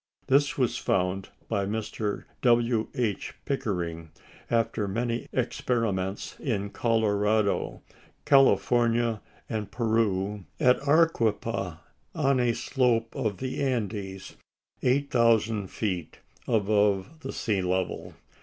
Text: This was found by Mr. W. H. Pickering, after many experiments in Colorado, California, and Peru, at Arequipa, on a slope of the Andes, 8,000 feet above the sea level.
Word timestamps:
This 0.25 0.57
was 0.57 0.77
found 0.79 1.29
by 1.47 1.67
Mr. 1.67 2.23
W. 2.41 2.87
H. 2.95 3.35
Pickering, 3.45 4.09
after 4.49 4.87
many 4.87 5.27
experiments 5.31 6.35
in 6.39 6.71
Colorado, 6.71 7.83
California, 8.25 9.21
and 9.47 9.69
Peru, 9.69 10.45
at 10.59 10.79
Arequipa, 10.87 11.81
on 12.15 12.39
a 12.39 12.53
slope 12.55 13.15
of 13.15 13.37
the 13.37 13.61
Andes, 13.61 14.37
8,000 14.81 15.67
feet 15.67 16.17
above 16.47 17.19
the 17.19 17.31
sea 17.31 17.61
level. 17.61 18.15